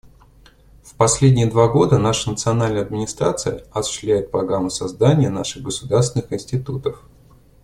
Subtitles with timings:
[0.81, 7.03] В последние два года наша национальная администрация осуществляет программу создания наших государственных институтов.